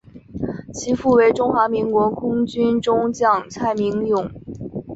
[0.73, 4.31] 其父为中华民国空军中将蔡名永。